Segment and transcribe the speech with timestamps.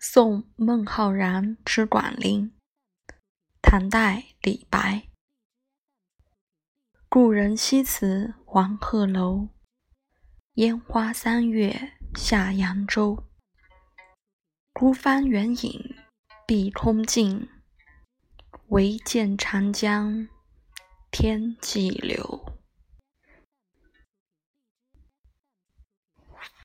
[0.00, 2.52] 送孟浩然之广陵
[3.60, 5.08] 唐代李白。
[7.08, 9.48] 故人西辞黄鹤楼
[10.54, 13.24] 烟花三月下扬州。
[14.72, 15.96] 孤帆远影
[16.46, 17.48] 碧空尽
[18.68, 20.28] 唯见长江
[21.10, 22.47] 天际流